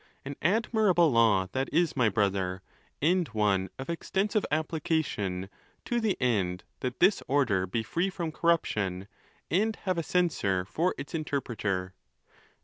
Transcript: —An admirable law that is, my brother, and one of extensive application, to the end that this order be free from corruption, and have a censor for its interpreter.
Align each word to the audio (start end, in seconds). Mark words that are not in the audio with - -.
—An 0.25 0.35
admirable 0.41 1.11
law 1.11 1.45
that 1.51 1.71
is, 1.71 1.95
my 1.95 2.09
brother, 2.09 2.63
and 3.03 3.27
one 3.27 3.69
of 3.77 3.87
extensive 3.87 4.43
application, 4.49 5.47
to 5.85 5.99
the 6.01 6.17
end 6.19 6.63
that 6.79 6.99
this 6.99 7.21
order 7.27 7.67
be 7.67 7.83
free 7.83 8.09
from 8.09 8.31
corruption, 8.31 9.07
and 9.51 9.75
have 9.83 9.99
a 9.99 10.01
censor 10.01 10.65
for 10.65 10.95
its 10.97 11.13
interpreter. 11.13 11.93